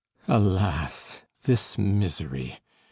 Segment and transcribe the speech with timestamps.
[0.27, 1.21] Alas!
[1.43, 2.57] this misery!